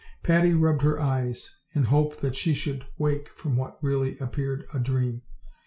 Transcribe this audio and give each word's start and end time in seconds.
Patty 0.23 0.55
rubbed 0.55 0.81
her 0.81 0.99
eyes, 0.99 1.57
in 1.75 1.83
hopes 1.83 2.21
that 2.23 2.35
she 2.35 2.55
should 2.55 2.87
wake 2.97 3.29
from 3.29 3.55
what 3.55 3.77
really 3.83 4.17
appeared 4.17 4.65
a 4.73 4.79
dream. 4.79 5.21